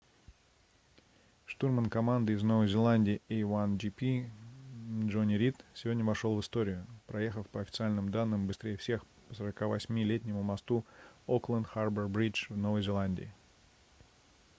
штурман 1.45 1.85
команды 1.87 2.33
из 2.33 2.41
новой 2.41 2.67
зеландии 2.67 3.21
a1gp 3.29 4.31
джонни 5.07 5.35
рид 5.35 5.63
сегодня 5.75 6.03
вошел 6.03 6.35
в 6.35 6.39
историю 6.41 6.87
проехав 7.05 7.47
по 7.47 7.61
официальным 7.61 8.09
данным 8.09 8.47
быстрее 8.47 8.77
всех 8.77 9.05
по 9.29 9.33
48-летнему 9.33 10.41
мосту 10.41 10.83
окленд 11.27 11.67
харбор 11.67 12.07
бридж 12.07 12.47
в 12.49 12.57
новой 12.57 12.81
зеландии 12.81 13.31